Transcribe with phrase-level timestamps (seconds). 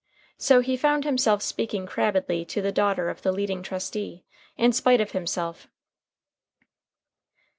[0.39, 4.25] So he found himself speaking crabbedly to the daughter of the leading trustee,
[4.57, 5.67] in spite of himself.